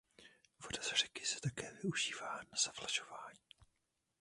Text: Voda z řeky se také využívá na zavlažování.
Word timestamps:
Voda 0.63 0.81
z 0.81 0.93
řeky 0.93 1.25
se 1.25 1.41
také 1.41 1.73
využívá 1.83 2.37
na 2.37 2.57
zavlažování. 2.65 3.39